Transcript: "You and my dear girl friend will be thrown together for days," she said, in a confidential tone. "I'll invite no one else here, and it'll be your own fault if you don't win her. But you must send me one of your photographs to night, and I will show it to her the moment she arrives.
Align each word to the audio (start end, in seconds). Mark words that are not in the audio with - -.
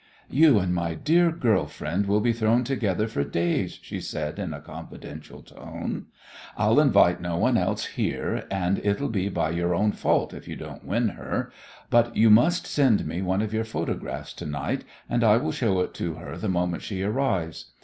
"You 0.31 0.57
and 0.57 0.73
my 0.73 0.95
dear 0.95 1.31
girl 1.31 1.67
friend 1.67 2.07
will 2.07 2.21
be 2.21 2.33
thrown 2.33 2.63
together 2.63 3.07
for 3.07 3.23
days," 3.23 3.77
she 3.83 3.99
said, 4.01 4.39
in 4.39 4.51
a 4.51 4.59
confidential 4.59 5.43
tone. 5.43 6.07
"I'll 6.57 6.79
invite 6.79 7.21
no 7.21 7.37
one 7.37 7.55
else 7.55 7.85
here, 7.85 8.47
and 8.49 8.83
it'll 8.83 9.09
be 9.09 9.25
your 9.25 9.75
own 9.75 9.91
fault 9.91 10.33
if 10.33 10.47
you 10.47 10.55
don't 10.55 10.83
win 10.83 11.09
her. 11.09 11.51
But 11.91 12.15
you 12.17 12.31
must 12.31 12.65
send 12.65 13.05
me 13.05 13.21
one 13.21 13.43
of 13.43 13.53
your 13.53 13.63
photographs 13.63 14.33
to 14.33 14.47
night, 14.47 14.85
and 15.07 15.23
I 15.23 15.37
will 15.37 15.51
show 15.51 15.81
it 15.81 15.93
to 15.93 16.15
her 16.15 16.35
the 16.35 16.49
moment 16.49 16.81
she 16.81 17.03
arrives. 17.03 17.65